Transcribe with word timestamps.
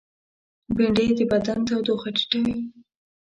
بېنډۍ 0.75 1.07
د 1.17 1.19
بدن 1.31 1.59
تودوخه 1.67 2.09
ټیټوي 2.17 2.57